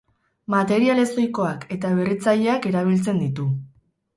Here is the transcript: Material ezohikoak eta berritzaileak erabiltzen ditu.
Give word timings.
Material 0.53 1.01
ezohikoak 1.01 1.67
eta 1.77 1.93
berritzaileak 1.99 2.67
erabiltzen 2.73 3.25
ditu. 3.27 3.51